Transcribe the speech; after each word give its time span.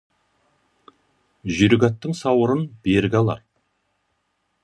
Жүйрік 1.57 1.85
аттың 1.89 2.17
сауырын 2.21 2.65
берік 2.87 3.21
алар. 3.23 3.45